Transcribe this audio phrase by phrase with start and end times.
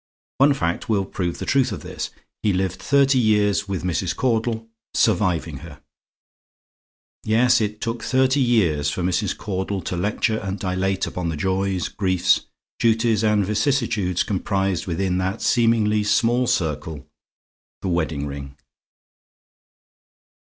[0.39, 2.09] One fact will prove the truth of this.
[2.41, 4.15] He lived thirty years with Mrs.
[4.15, 5.79] Caudle, surviving her.
[7.23, 9.37] Yes, it took thirty years for Mrs.
[9.37, 12.47] Caudle to lecture and dilate upon the joys, griefs,
[12.79, 17.05] duties, and vicissitudes comprised within that seemingly small circle
[17.83, 18.57] the wedding ring.